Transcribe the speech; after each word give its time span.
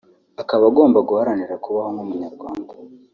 akaba 0.41 0.63
agomba 0.69 0.99
guharanira 1.09 1.55
kubaho 1.63 1.89
nk’umunyarwanda 1.93 2.73